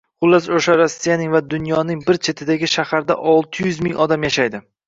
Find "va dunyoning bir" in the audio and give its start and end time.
1.35-2.21